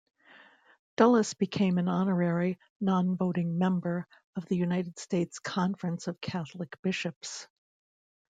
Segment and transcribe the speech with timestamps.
[0.97, 7.47] Dulles became an honorary, non-voting member of the United States Conference of Catholic Bishops.